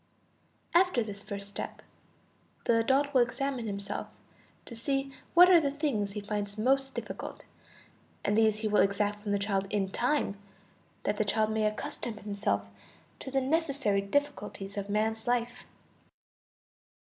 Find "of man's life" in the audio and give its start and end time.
14.75-15.65